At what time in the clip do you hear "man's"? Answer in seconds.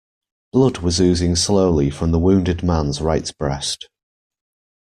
2.63-3.01